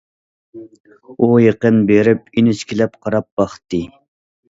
ئۇ 1.19 1.29
يېقىن 1.45 1.79
بېرىپ 1.91 2.35
ئىنچىكىلەپ 2.43 3.01
قاراپ 3.07 3.33
باقتى. 3.43 3.87